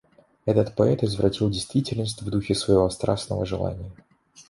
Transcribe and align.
Этот 0.45 0.73
поэт 0.73 1.03
извратил 1.03 1.51
действительность 1.51 2.23
в 2.23 2.29
духе 2.31 2.55
своего 2.55 2.89
страстного 2.89 3.45
желания. 3.45 3.91